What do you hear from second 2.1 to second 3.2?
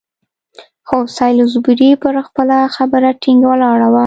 خپله خبره